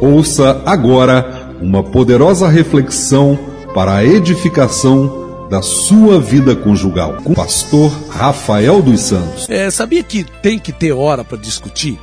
Ouça 0.00 0.62
agora 0.64 1.56
uma 1.60 1.82
poderosa 1.82 2.48
reflexão 2.48 3.36
para 3.74 3.96
a 3.96 4.04
edificação 4.04 5.48
da 5.50 5.60
sua 5.60 6.20
vida 6.20 6.54
conjugal 6.54 7.14
com 7.22 7.32
o 7.32 7.34
pastor 7.34 7.90
Rafael 8.08 8.80
dos 8.80 9.00
Santos. 9.00 9.48
É, 9.50 9.68
sabia 9.70 10.04
que 10.04 10.22
tem 10.22 10.56
que 10.56 10.72
ter 10.72 10.92
hora 10.92 11.24
para 11.24 11.36
discutir? 11.36 11.98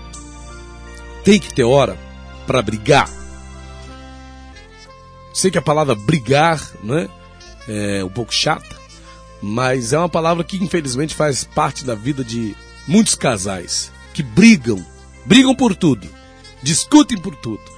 Tem 1.23 1.39
que 1.39 1.54
ter 1.54 1.63
hora 1.63 1.97
para 2.45 2.61
brigar? 2.61 3.09
Sei 5.34 5.50
que 5.50 5.57
a 5.57 5.62
palavra 5.62 5.96
brigar 5.96 6.62
né, 6.84 7.07
é 7.68 8.04
um 8.04 8.09
pouco 8.09 8.34
chata, 8.34 8.75
mas 9.41 9.93
é 9.93 9.98
uma 9.98 10.09
palavra 10.09 10.43
que 10.43 10.57
infelizmente 10.57 11.16
faz 11.16 11.46
parte 11.46 11.86
da 11.86 11.96
vida 11.96 12.25
de 12.25 12.55
muitos 12.88 13.16
casais 13.16 13.89
que 14.14 14.21
brigam, 14.21 14.86
brigam 15.25 15.55
por 15.55 15.75
tudo, 15.75 16.07
discutem 16.62 17.18
por 17.18 17.36
tudo. 17.37 17.75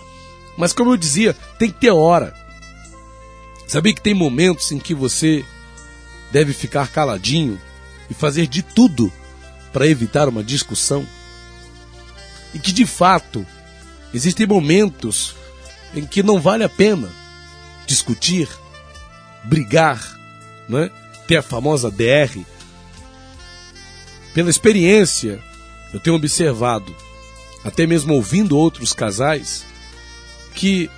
Mas 0.58 0.74
como 0.74 0.92
eu 0.92 0.98
dizia, 0.98 1.36
tem 1.60 1.70
que 1.70 1.80
ter 1.80 1.92
hora. 1.92 2.34
Sabia 3.68 3.94
que 3.94 4.02
tem 4.02 4.14
momentos 4.14 4.72
em 4.72 4.80
que 4.80 4.96
você 4.96 5.46
deve 6.32 6.54
ficar 6.54 6.88
caladinho 6.88 7.62
e 8.10 8.14
fazer 8.14 8.48
de 8.48 8.64
tudo 8.64 9.12
para 9.72 9.88
evitar 9.88 10.28
uma 10.28 10.44
discussão? 10.44 11.06
E 12.54 12.60
que 12.60 12.72
de 12.72 12.86
fato 12.86 13.46
existem 14.14 14.48
momentos 14.48 15.36
em 15.94 16.06
que 16.06 16.24
não 16.24 16.40
vale 16.40 16.64
a 16.64 16.70
pena 16.70 17.12
discutir, 17.86 18.50
brigar, 19.44 20.18
né? 20.68 20.90
ter 21.28 21.38
a 21.38 21.42
famosa 21.42 21.92
DR. 21.92 22.42
Pela 24.34 24.50
experiência, 24.50 25.42
eu 25.94 26.00
tenho 26.00 26.16
observado, 26.16 26.96
até 27.64 27.86
mesmo 27.86 28.14
ouvindo 28.14 28.58
outros 28.58 28.94
casais, 28.94 29.66
que 30.58 30.90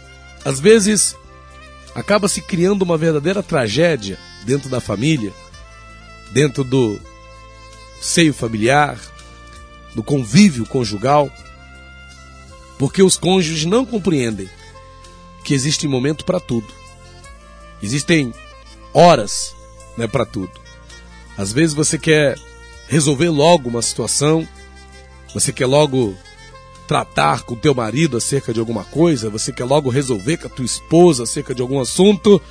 às 0.45 0.57
vezes 0.57 1.17
acaba 1.93 2.29
se 2.29 2.41
criando 2.41 2.83
uma 2.83 2.97
verdadeira 2.97 3.43
tragédia 3.43 4.17
dentro 4.45 4.69
da 4.69 4.79
família, 4.79 5.33
dentro 6.31 6.63
do 6.63 6.97
seio 7.99 8.33
familiar, 8.33 8.97
do 9.93 10.01
convívio 10.01 10.65
conjugal, 10.65 11.29
porque 12.77 13.03
os 13.03 13.17
cônjuges 13.17 13.65
não 13.65 13.85
compreendem 13.85 14.49
que 15.43 15.53
existe 15.53 15.89
momento 15.89 16.23
para 16.23 16.39
tudo. 16.39 16.73
Existem 17.83 18.33
horas 18.93 19.53
né, 19.97 20.07
para 20.07 20.25
tudo. 20.25 20.53
Às 21.37 21.51
vezes 21.51 21.75
você 21.75 21.97
quer 21.97 22.39
resolver 22.87 23.29
logo 23.29 23.67
uma 23.67 23.81
situação, 23.81 24.47
você 25.33 25.51
quer 25.51 25.65
logo 25.65 26.15
tratar 26.89 27.43
com 27.43 27.55
teu 27.55 27.75
marido 27.75 28.17
acerca 28.17 28.51
de 28.51 28.59
alguma 28.59 28.83
coisa, 28.83 29.29
você 29.29 29.53
quer 29.53 29.63
logo 29.63 29.91
resolver 29.91 30.37
com 30.37 30.47
a 30.47 30.49
tua 30.49 30.65
esposa 30.65 31.21
acerca 31.21 31.53
de 31.53 31.61
algum 31.61 31.79
assunto, 31.79 32.41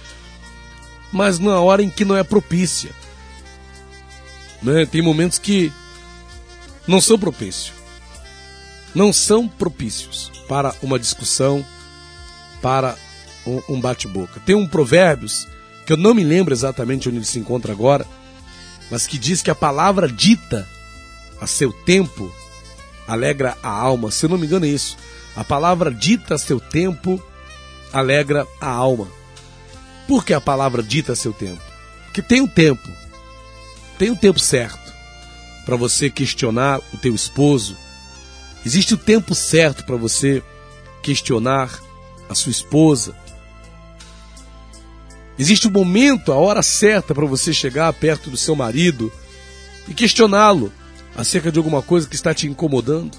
mas 1.12 1.41
numa 1.41 1.61
hora 1.61 1.83
em 1.83 1.91
que 1.91 2.05
não 2.05 2.17
é 2.17 2.22
propícia. 2.22 2.92
Né? 4.62 4.86
Tem 4.86 5.03
momentos 5.03 5.41
que 5.41 5.72
não 6.86 7.00
são 7.00 7.19
propícios. 7.19 7.72
Não 8.94 9.12
são 9.12 9.48
propícios 9.48 10.31
para 10.47 10.72
uma 10.84 11.00
discussão, 11.00 11.66
para 12.62 12.97
um, 13.69 13.81
bate-boca. 13.81 14.41
Tem 14.47 14.55
um 14.55 14.69
Provérbios, 14.69 15.48
que 15.84 15.92
eu 15.92 15.97
não 15.97 16.14
me 16.14 16.22
lembro 16.22 16.55
exatamente 16.55 17.09
onde 17.09 17.19
ele 17.19 17.25
se 17.25 17.41
encontra 17.41 17.72
agora, 17.72 18.06
mas 18.89 19.05
que 19.05 19.19
diz 19.19 19.42
que 19.42 19.50
a 19.50 19.55
palavra 19.55 20.06
dita 20.06 20.64
a 21.41 21.47
seu 21.48 21.72
tempo 21.72 22.33
alegra 23.09 23.56
a 23.62 23.70
alma. 23.70 24.11
Se 24.11 24.27
eu 24.27 24.31
não 24.31 24.39
me 24.39 24.47
engano, 24.47 24.67
é 24.67 24.69
isso. 24.69 24.97
A 25.34 25.42
palavra 25.42 25.91
dita 25.91 26.34
a 26.34 26.39
seu 26.39 26.61
tempo 26.61 27.20
alegra 27.92 28.47
a 28.61 28.69
alma. 28.69 29.09
Por 30.06 30.25
que 30.25 30.34
a 30.34 30.41
palavra 30.41 30.83
dita 30.83 31.12
a 31.12 31.17
seu 31.17 31.33
tempo? 31.33 31.62
Porque 32.05 32.22
tem 32.22 32.43
um 32.43 32.47
tempo. 32.47 32.88
Tem 33.99 34.10
um 34.10 34.16
tempo 34.16 34.38
certo 34.38 34.93
para 35.65 35.77
você 35.77 36.09
questionar 36.10 36.81
o 36.93 36.99
teu 36.99 37.15
esposo. 37.15 37.77
Existe 38.65 38.94
o 38.94 38.99
tempo 38.99 39.34
certo 39.34 39.84
para 39.84 39.97
você 39.97 40.43
questionar 41.03 41.71
a 42.28 42.34
sua 42.34 42.50
esposa. 42.50 43.15
Existe 45.38 45.69
o 45.69 45.71
momento, 45.71 46.32
a 46.32 46.37
hora 46.37 46.62
certa 46.62 47.15
para 47.15 47.27
você 47.27 47.53
chegar 47.53 47.93
perto 47.93 48.28
do 48.28 48.37
seu 48.37 48.56
marido 48.56 49.12
e 49.87 49.94
questioná-lo 49.94 50.72
acerca 51.16 51.50
de 51.50 51.58
alguma 51.58 51.82
coisa 51.82 52.08
que 52.08 52.14
está 52.14 52.32
te 52.32 52.46
incomodando. 52.46 53.16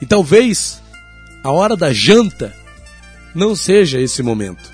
E 0.00 0.06
talvez 0.06 0.82
a 1.42 1.50
hora 1.50 1.76
da 1.76 1.92
janta 1.92 2.54
não 3.34 3.56
seja 3.56 4.00
esse 4.00 4.22
momento. 4.22 4.72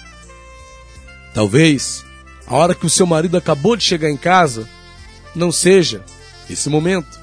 Talvez 1.33 2.05
a 2.47 2.57
hora 2.57 2.75
que 2.75 2.87
o 2.87 2.91
seu 2.91 3.07
marido 3.07 3.37
acabou 3.37 3.77
de 3.77 3.85
chegar 3.85 4.11
em 4.11 4.17
casa 4.17 4.69
não 5.35 5.53
seja 5.53 6.05
esse 6.49 6.69
momento. 6.69 7.21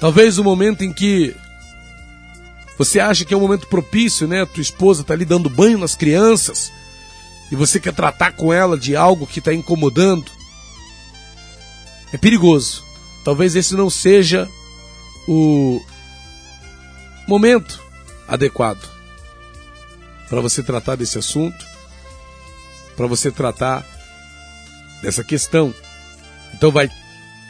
Talvez 0.00 0.38
o 0.38 0.44
momento 0.44 0.82
em 0.82 0.92
que 0.92 1.34
você 2.78 3.00
acha 3.00 3.24
que 3.24 3.34
é 3.34 3.36
um 3.36 3.40
momento 3.40 3.66
propício, 3.66 4.28
né? 4.28 4.46
Tua 4.46 4.62
esposa 4.62 5.02
está 5.02 5.12
ali 5.12 5.24
dando 5.24 5.50
banho 5.50 5.76
nas 5.76 5.94
crianças 5.94 6.72
e 7.50 7.56
você 7.56 7.80
quer 7.80 7.92
tratar 7.92 8.32
com 8.32 8.52
ela 8.52 8.78
de 8.78 8.94
algo 8.94 9.26
que 9.26 9.40
está 9.40 9.52
incomodando. 9.52 10.30
É 12.12 12.16
perigoso. 12.16 12.84
Talvez 13.24 13.54
esse 13.54 13.74
não 13.74 13.90
seja 13.90 14.48
o 15.26 15.80
momento 17.26 17.80
adequado 18.26 18.88
para 20.28 20.40
você 20.40 20.62
tratar 20.62 20.96
desse 20.96 21.18
assunto, 21.18 21.66
para 22.96 23.06
você 23.06 23.30
tratar 23.30 23.84
dessa 25.02 25.22
questão. 25.22 25.74
Então 26.54 26.70
vai 26.70 26.90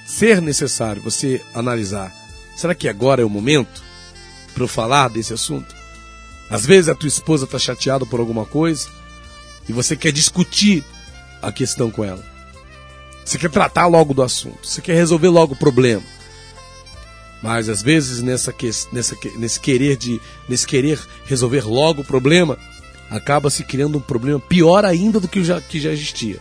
ser 0.07 0.43
necessário 0.43 1.03
você 1.03 1.41
analisar: 1.55 2.13
será 2.57 2.75
que 2.75 2.89
agora 2.89 3.23
é 3.23 3.25
o 3.25 3.31
momento 3.31 3.83
para 4.55 4.65
eu 4.65 4.69
falar 4.69 5.09
desse 5.09 5.33
assunto? 5.33 5.77
Às 6.51 6.65
vezes 6.65 6.89
a 6.89 6.95
tua 6.95 7.09
esposa 7.09 7.45
está 7.45 7.59
chateada 7.59 8.07
por 8.07 8.21
alguma 8.21 8.47
coisa 8.47 8.89
e 9.69 9.73
você 9.73 9.95
quer 9.95 10.13
discutir 10.13 10.83
a 11.43 11.53
questão 11.53 11.91
com 11.91 12.03
ela. 12.03 12.38
Você 13.29 13.37
quer 13.37 13.51
tratar 13.51 13.87
logo 13.87 14.15
do 14.15 14.23
assunto, 14.23 14.67
você 14.67 14.81
quer 14.81 14.95
resolver 14.95 15.29
logo 15.29 15.53
o 15.53 15.57
problema. 15.57 16.03
Mas 17.43 17.69
às 17.69 17.83
vezes 17.83 18.23
nessa, 18.23 18.55
nessa, 18.91 19.15
nesse 19.37 19.61
querer 19.61 19.99
de 19.99 20.19
nesse 20.49 20.67
querer 20.67 20.99
resolver 21.27 21.67
logo 21.67 22.01
o 22.01 22.05
problema, 22.05 22.59
acaba 23.11 23.51
se 23.51 23.65
criando 23.65 23.99
um 23.99 24.01
problema 24.01 24.41
pior 24.41 24.83
ainda 24.83 25.21
do 25.21 25.29
que 25.29 25.45
já, 25.45 25.61
que 25.61 25.79
já 25.79 25.93
existia. 25.93 26.41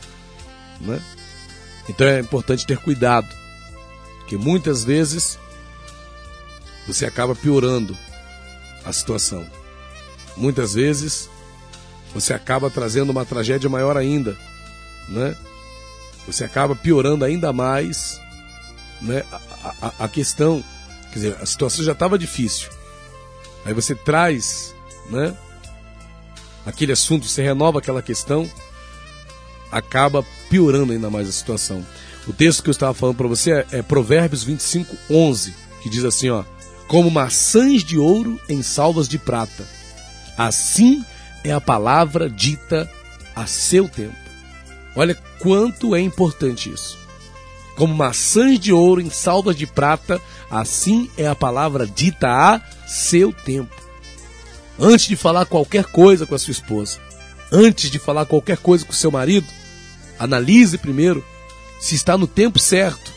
Né? 0.79 1.01
Então 1.89 2.07
é 2.07 2.21
importante 2.21 2.65
ter 2.65 2.77
cuidado, 2.77 3.27
que 4.25 4.37
muitas 4.37 4.85
vezes 4.85 5.37
você 6.87 7.05
acaba 7.05 7.35
piorando 7.35 7.97
a 8.85 8.93
situação. 8.93 9.45
Muitas 10.37 10.73
vezes 10.73 11.29
você 12.13 12.33
acaba 12.33 12.69
trazendo 12.69 13.09
uma 13.09 13.25
tragédia 13.25 13.69
maior 13.69 13.97
ainda, 13.97 14.37
né? 15.09 15.35
Você 16.27 16.43
acaba 16.43 16.75
piorando 16.75 17.23
ainda 17.23 17.53
mais 17.53 18.21
né, 19.01 19.23
a, 19.31 19.73
a, 19.81 19.93
a 20.05 20.07
questão. 20.09 20.63
Quer 21.09 21.15
dizer, 21.15 21.37
a 21.41 21.45
situação 21.45 21.83
já 21.83 21.93
estava 21.93 22.19
difícil. 22.19 22.69
Aí 23.65 23.73
você 23.73 23.95
traz 23.95 24.75
né, 25.09 25.33
aquele 26.65 26.91
assunto, 26.91 27.25
você 27.25 27.41
renova 27.41 27.79
aquela 27.79 28.01
questão, 28.01 28.49
acaba 29.71 30.23
piorando 30.49 30.91
ainda 30.93 31.09
mais 31.09 31.29
a 31.29 31.31
situação. 31.31 31.83
O 32.27 32.33
texto 32.33 32.61
que 32.61 32.69
eu 32.69 32.73
estava 32.73 32.93
falando 32.93 33.15
para 33.15 33.27
você 33.27 33.51
é, 33.51 33.65
é 33.71 33.81
Provérbios 33.81 34.43
25, 34.43 34.95
11, 35.09 35.55
que 35.81 35.89
diz 35.89 36.03
assim: 36.03 36.29
ó, 36.29 36.43
Como 36.87 37.09
maçãs 37.09 37.83
de 37.83 37.97
ouro 37.97 38.39
em 38.49 38.61
salvas 38.61 39.07
de 39.07 39.17
prata, 39.17 39.65
assim 40.37 41.05
é 41.43 41.51
a 41.51 41.61
palavra 41.61 42.29
dita 42.29 42.89
a 43.33 43.45
seu 43.45 43.87
tempo. 43.87 44.26
Olha 44.97 45.13
quanto 45.39 45.95
é 45.95 46.01
importante 46.01 46.73
isso. 46.73 46.97
Como 47.75 47.93
maçãs 47.93 48.59
de 48.59 48.73
ouro 48.73 48.99
em 48.99 49.11
salvas 49.11 49.55
de 49.55 49.67
prata, 49.67 50.19
assim 50.49 51.07
é 51.15 51.27
a 51.27 51.35
palavra 51.35 51.85
dita 51.85 52.27
a 52.27 52.59
seu 52.87 53.31
tempo. 53.31 53.75
Antes 54.79 55.05
de 55.05 55.15
falar 55.15 55.45
qualquer 55.45 55.85
coisa 55.85 56.25
com 56.25 56.33
a 56.33 56.39
sua 56.39 56.51
esposa, 56.51 56.99
antes 57.51 57.91
de 57.91 57.99
falar 57.99 58.25
qualquer 58.25 58.57
coisa 58.57 58.83
com 58.83 58.91
o 58.91 58.95
seu 58.95 59.11
marido, 59.11 59.47
analise 60.17 60.79
primeiro 60.79 61.23
se 61.79 61.93
está 61.93 62.17
no 62.17 62.25
tempo 62.25 62.57
certo 62.57 63.13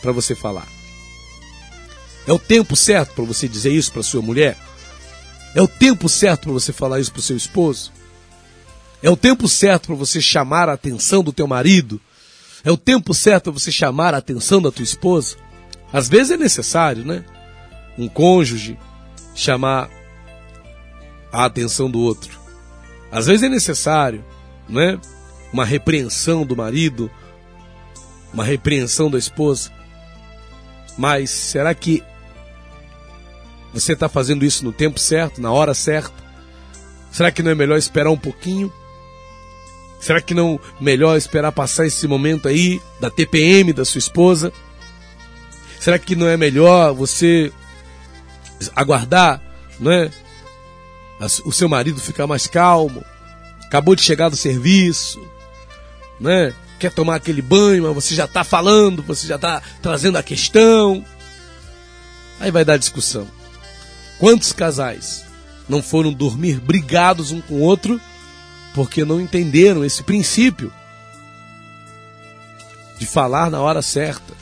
para 0.00 0.12
você 0.12 0.36
falar. 0.36 0.68
É 2.28 2.32
o 2.32 2.38
tempo 2.38 2.76
certo 2.76 3.14
para 3.14 3.24
você 3.24 3.48
dizer 3.48 3.72
isso 3.72 3.90
para 3.90 4.04
sua 4.04 4.22
mulher? 4.22 4.56
É 5.52 5.60
o 5.60 5.66
tempo 5.66 6.08
certo 6.08 6.42
para 6.42 6.52
você 6.52 6.72
falar 6.72 7.00
isso 7.00 7.10
para 7.10 7.18
o 7.18 7.22
seu 7.22 7.36
esposo? 7.36 7.97
É 9.02 9.08
o 9.10 9.16
tempo 9.16 9.48
certo 9.48 9.86
para 9.86 9.96
você 9.96 10.20
chamar 10.20 10.68
a 10.68 10.72
atenção 10.72 11.22
do 11.22 11.32
teu 11.32 11.46
marido? 11.46 12.00
É 12.64 12.70
o 12.70 12.76
tempo 12.76 13.14
certo 13.14 13.44
para 13.44 13.60
você 13.60 13.70
chamar 13.70 14.14
a 14.14 14.18
atenção 14.18 14.60
da 14.60 14.72
tua 14.72 14.82
esposa? 14.82 15.36
Às 15.92 16.08
vezes 16.08 16.32
é 16.32 16.36
necessário, 16.36 17.04
né? 17.04 17.24
Um 17.96 18.08
cônjuge 18.08 18.78
chamar 19.34 19.88
a 21.32 21.44
atenção 21.44 21.90
do 21.90 22.00
outro. 22.00 22.38
Às 23.10 23.26
vezes 23.26 23.44
é 23.44 23.48
necessário, 23.48 24.24
né? 24.68 24.98
Uma 25.52 25.64
repreensão 25.64 26.44
do 26.44 26.56
marido, 26.56 27.10
uma 28.34 28.44
repreensão 28.44 29.10
da 29.10 29.18
esposa. 29.18 29.70
Mas 30.96 31.30
será 31.30 31.72
que 31.74 32.02
você 33.72 33.92
está 33.92 34.08
fazendo 34.08 34.44
isso 34.44 34.64
no 34.64 34.72
tempo 34.72 34.98
certo, 34.98 35.40
na 35.40 35.52
hora 35.52 35.72
certa? 35.72 36.12
Será 37.12 37.30
que 37.30 37.42
não 37.42 37.52
é 37.52 37.54
melhor 37.54 37.78
esperar 37.78 38.10
um 38.10 38.18
pouquinho? 38.18 38.72
Será 40.00 40.20
que 40.20 40.34
não 40.34 40.60
melhor 40.80 41.16
esperar 41.16 41.52
passar 41.52 41.86
esse 41.86 42.06
momento 42.06 42.48
aí 42.48 42.80
da 43.00 43.10
TPM 43.10 43.72
da 43.72 43.84
sua 43.84 43.98
esposa? 43.98 44.52
Será 45.80 45.98
que 45.98 46.14
não 46.14 46.28
é 46.28 46.36
melhor 46.36 46.92
você 46.92 47.52
aguardar, 48.74 49.40
não 49.78 49.90
é? 49.90 50.10
O 51.44 51.52
seu 51.52 51.68
marido 51.68 52.00
ficar 52.00 52.26
mais 52.26 52.46
calmo, 52.46 53.04
acabou 53.64 53.96
de 53.96 54.02
chegar 54.02 54.28
do 54.28 54.36
serviço, 54.36 55.20
né? 56.20 56.54
Quer 56.78 56.92
tomar 56.92 57.16
aquele 57.16 57.42
banho, 57.42 57.82
mas 57.82 57.94
você 57.94 58.14
já 58.14 58.24
está 58.24 58.44
falando, 58.44 59.02
você 59.02 59.26
já 59.26 59.34
está 59.34 59.60
trazendo 59.82 60.16
a 60.16 60.22
questão. 60.22 61.04
Aí 62.38 62.52
vai 62.52 62.64
dar 62.64 62.76
discussão. 62.76 63.26
Quantos 64.18 64.52
casais 64.52 65.24
não 65.68 65.82
foram 65.82 66.12
dormir 66.12 66.60
brigados 66.60 67.32
um 67.32 67.40
com 67.40 67.54
o 67.54 67.60
outro 67.60 68.00
porque 68.74 69.04
não 69.04 69.20
entenderam 69.20 69.84
esse 69.84 70.02
princípio 70.02 70.72
de 72.98 73.06
falar 73.06 73.50
na 73.50 73.60
hora 73.60 73.80
certa, 73.80 74.34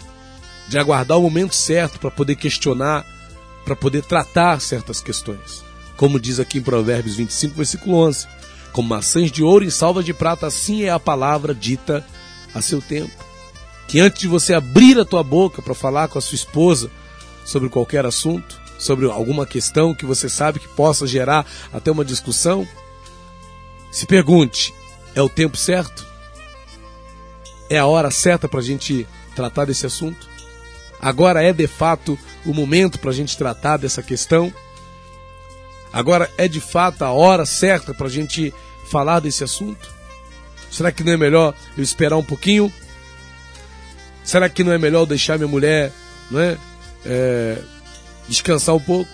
de 0.69 0.79
aguardar 0.79 1.19
o 1.19 1.23
momento 1.23 1.55
certo 1.55 1.99
para 1.99 2.11
poder 2.11 2.37
questionar, 2.37 3.05
para 3.65 3.77
poder 3.77 4.03
tratar 4.03 4.61
certas 4.61 5.01
questões. 5.01 5.65
Como 5.97 6.21
diz 6.21 6.41
aqui 6.41 6.59
em 6.59 6.63
Provérbios 6.63 7.17
25, 7.17 7.55
versículo 7.55 7.97
11: 7.97 8.27
Como 8.73 8.89
maçãs 8.89 9.31
de 9.31 9.43
ouro 9.43 9.65
em 9.65 9.71
salva 9.71 10.03
de 10.03 10.13
prata, 10.13 10.47
assim 10.47 10.83
é 10.83 10.91
a 10.91 11.01
palavra 11.01 11.55
dita 11.55 12.05
a 12.55 12.61
seu 12.61 12.81
tempo. 12.81 13.25
Que 13.89 14.01
antes 14.01 14.21
de 14.21 14.29
você 14.29 14.53
abrir 14.53 14.99
a 14.99 15.05
tua 15.05 15.23
boca 15.23 15.63
para 15.63 15.75
falar 15.75 16.09
com 16.09 16.19
a 16.19 16.23
sua 16.23 16.35
esposa 16.35 16.91
sobre 17.45 17.69
qualquer 17.69 18.05
assunto, 18.05 18.61
sobre 18.79 19.07
alguma 19.07 19.47
questão 19.47 19.95
que 19.95 20.05
você 20.05 20.29
sabe 20.29 20.59
que 20.59 20.69
possa 20.69 21.07
gerar 21.07 21.47
até 21.73 21.91
uma 21.91 22.05
discussão, 22.05 22.67
se 23.91 24.07
pergunte: 24.07 24.75
é 25.15 25.23
o 25.23 25.29
tempo 25.29 25.57
certo? 25.57 26.07
É 27.69 27.79
a 27.79 27.87
hora 27.87 28.11
certa 28.11 28.49
para 28.49 28.61
a 28.61 28.63
gente 28.63 29.07
tratar 29.35 29.65
desse 29.65 29.87
assunto? 29.87 30.29
Agora 31.01 31.43
é 31.43 31.53
de 31.53 31.67
fato 31.67 32.19
o 32.45 32.55
momento 32.55 32.99
para 32.99 33.11
a 33.11 33.15
gente 33.15 33.37
tratar 33.37 33.77
dessa 33.77 34.03
questão? 34.03 34.53
Agora 35.93 36.31
é 36.37 36.47
de 36.47 36.61
fato 36.61 37.03
a 37.03 37.11
hora 37.11 37.47
certa 37.47 37.95
para 37.95 38.07
a 38.07 38.11
gente 38.11 38.53
falar 38.91 39.21
desse 39.21 39.43
assunto? 39.43 39.95
Será 40.71 40.93
que 40.93 41.03
não 41.03 41.13
é 41.13 41.17
melhor 41.17 41.55
eu 41.77 41.83
esperar 41.83 42.17
um 42.17 42.25
pouquinho? 42.25 42.73
Será 44.25 44.49
que 44.49 44.65
não 44.65 44.73
é 44.73 44.79
melhor 44.79 45.07
deixar 45.07 45.39
minha 45.39 45.49
mulher 45.49 45.93
não 46.31 46.41
é, 46.41 46.59
é 47.05 47.59
descansar 48.29 48.75
um 48.75 48.81
pouco? 48.81 49.11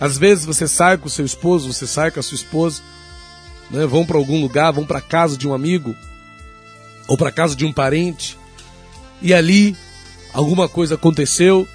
Às 0.00 0.18
vezes 0.18 0.44
você 0.44 0.68
sai 0.68 0.98
com 0.98 1.06
o 1.06 1.10
seu 1.10 1.24
esposo, 1.24 1.72
você 1.72 1.86
sai 1.86 2.10
com 2.10 2.20
a 2.20 2.22
sua 2.22 2.34
esposa, 2.34 2.82
né, 3.70 3.86
vão 3.86 4.04
para 4.04 4.16
algum 4.16 4.40
lugar, 4.40 4.72
vão 4.72 4.84
para 4.84 5.00
casa 5.00 5.36
de 5.36 5.46
um 5.46 5.54
amigo 5.54 5.94
ou 7.08 7.16
para 7.16 7.32
casa 7.32 7.54
de 7.54 7.64
um 7.64 7.72
parente 7.72 8.38
e 9.22 9.32
ali 9.32 9.76
alguma 10.32 10.68
coisa 10.68 10.94
aconteceu, 10.94 11.66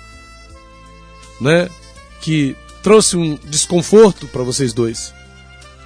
né, 1.40 1.70
que 2.22 2.56
trouxe 2.84 3.18
um 3.18 3.36
desconforto 3.36 4.28
para 4.28 4.44
vocês 4.44 4.74
dois. 4.74 5.14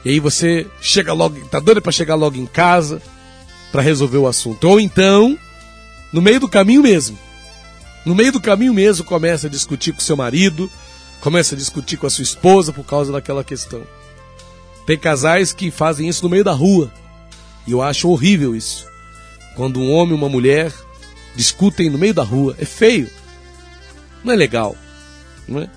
E 0.03 0.09
aí 0.09 0.19
você 0.19 0.67
chega 0.81 1.13
logo, 1.13 1.39
tá 1.47 1.59
doido 1.59 1.81
para 1.81 1.91
chegar 1.91 2.15
logo 2.15 2.37
em 2.37 2.45
casa 2.45 3.01
para 3.71 3.81
resolver 3.81 4.17
o 4.17 4.27
assunto. 4.27 4.67
Ou 4.67 4.79
então, 4.79 5.37
no 6.13 6.21
meio 6.21 6.39
do 6.39 6.47
caminho 6.47 6.81
mesmo. 6.81 7.17
No 8.05 8.13
meio 8.13 8.31
do 8.31 8.39
caminho 8.39 8.73
mesmo 8.73 9.03
começa 9.03 9.47
a 9.47 9.49
discutir 9.49 9.91
com 9.91 9.99
seu 9.99 10.15
marido, 10.15 10.71
começa 11.21 11.55
a 11.55 11.57
discutir 11.57 11.97
com 11.97 12.05
a 12.05 12.09
sua 12.09 12.21
esposa 12.21 12.71
por 12.71 12.85
causa 12.85 13.11
daquela 13.11 13.43
questão. 13.43 13.81
Tem 14.85 14.97
casais 14.97 15.51
que 15.51 15.71
fazem 15.71 16.07
isso 16.07 16.23
no 16.23 16.29
meio 16.29 16.43
da 16.43 16.51
rua. 16.51 16.91
E 17.65 17.71
eu 17.71 17.81
acho 17.81 18.09
horrível 18.09 18.55
isso. 18.55 18.87
Quando 19.55 19.79
um 19.79 19.91
homem 19.91 20.13
e 20.13 20.17
uma 20.17 20.29
mulher 20.29 20.71
discutem 21.35 21.89
no 21.89 21.97
meio 21.97 22.13
da 22.13 22.23
rua. 22.23 22.55
É 22.59 22.65
feio. 22.65 23.09
Não 24.23 24.33
é 24.33 24.35
legal. 24.35 24.75
Não 25.47 25.61
é? 25.61 25.69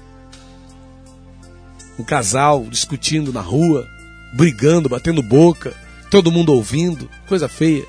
Um 1.98 2.04
casal 2.04 2.64
discutindo 2.64 3.32
na 3.32 3.40
rua, 3.40 3.88
brigando, 4.34 4.88
batendo 4.88 5.22
boca, 5.22 5.74
todo 6.10 6.30
mundo 6.30 6.52
ouvindo, 6.52 7.10
coisa 7.26 7.48
feia. 7.48 7.84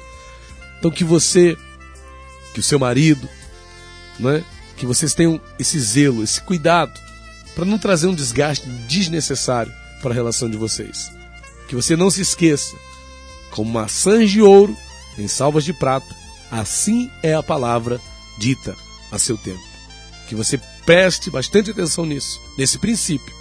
Então 0.80 0.90
que 0.90 1.04
você, 1.04 1.56
que 2.54 2.60
o 2.60 2.64
seu 2.64 2.80
marido, 2.80 3.30
não 4.20 4.32
é? 4.32 4.44
que 4.76 4.86
vocês 4.86 5.14
tenham 5.14 5.40
esse 5.60 5.80
zelo, 5.80 6.24
esse 6.24 6.42
cuidado, 6.42 7.00
para 7.54 7.66
não 7.66 7.78
trazer 7.78 8.08
um 8.08 8.16
desgaste 8.16 8.68
desnecessário 8.88 9.72
para 10.02 10.12
a 10.12 10.14
relação 10.14 10.50
de 10.50 10.58
vocês. 10.58 11.12
Que 11.68 11.76
você 11.76 11.96
não 11.96 12.10
se 12.10 12.22
esqueça, 12.22 12.76
como 13.52 13.72
maçãs 13.72 14.32
de 14.32 14.42
ouro 14.42 14.76
em 15.18 15.28
salvas 15.28 15.64
de 15.64 15.74
prata, 15.74 16.08
assim 16.52 17.10
é 17.22 17.34
a 17.34 17.44
palavra 17.44 18.00
dita 18.38 18.76
a 19.12 19.20
seu 19.20 19.38
tempo. 19.38 19.62
Que 20.28 20.36
você 20.36 20.60
preste 20.86 21.30
bastante 21.30 21.72
atenção 21.72 22.06
nisso, 22.06 22.40
nesse 22.58 22.78
princípio. 22.78 23.34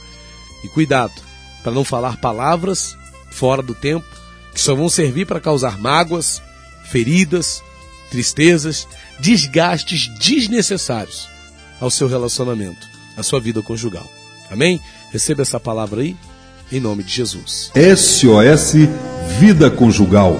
E 0.64 0.68
cuidado 0.68 1.14
para 1.62 1.72
não 1.72 1.84
falar 1.84 2.16
palavras 2.18 2.96
fora 3.30 3.62
do 3.62 3.74
tempo 3.74 4.06
que 4.52 4.60
só 4.60 4.74
vão 4.74 4.88
servir 4.88 5.26
para 5.26 5.40
causar 5.40 5.78
mágoas, 5.78 6.42
feridas, 6.90 7.62
tristezas, 8.10 8.88
desgastes 9.20 10.08
desnecessários 10.18 11.28
ao 11.80 11.90
seu 11.90 12.08
relacionamento, 12.08 12.86
à 13.16 13.22
sua 13.22 13.40
vida 13.40 13.62
conjugal. 13.62 14.10
Amém? 14.50 14.80
Receba 15.12 15.42
essa 15.42 15.60
palavra 15.60 16.00
aí, 16.00 16.16
em 16.70 16.80
nome 16.80 17.02
de 17.02 17.12
Jesus. 17.12 17.70
SOS 17.74 18.74
Vida 19.38 19.70
Conjugal 19.70 20.36